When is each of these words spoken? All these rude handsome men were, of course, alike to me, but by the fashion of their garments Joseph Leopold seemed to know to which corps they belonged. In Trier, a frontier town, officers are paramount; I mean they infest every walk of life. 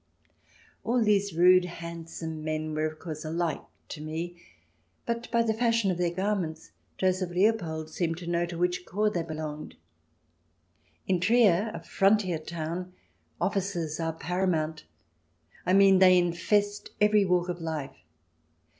All 0.83 1.03
these 1.03 1.31
rude 1.31 1.65
handsome 1.65 2.43
men 2.43 2.73
were, 2.73 2.87
of 2.87 2.97
course, 2.97 3.23
alike 3.23 3.61
to 3.89 4.01
me, 4.01 4.35
but 5.05 5.29
by 5.29 5.43
the 5.43 5.53
fashion 5.53 5.91
of 5.91 5.99
their 5.99 6.09
garments 6.09 6.71
Joseph 6.97 7.29
Leopold 7.29 7.87
seemed 7.91 8.17
to 8.17 8.25
know 8.25 8.47
to 8.47 8.57
which 8.57 8.83
corps 8.83 9.11
they 9.11 9.21
belonged. 9.21 9.75
In 11.07 11.19
Trier, 11.19 11.69
a 11.75 11.83
frontier 11.83 12.39
town, 12.39 12.93
officers 13.39 13.99
are 13.99 14.13
paramount; 14.13 14.85
I 15.67 15.73
mean 15.73 15.99
they 15.99 16.17
infest 16.17 16.89
every 16.99 17.23
walk 17.23 17.47
of 17.47 17.61
life. 17.61 17.97